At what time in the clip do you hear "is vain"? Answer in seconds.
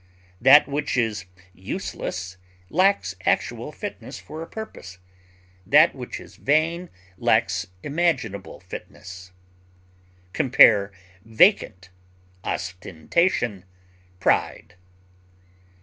6.19-6.89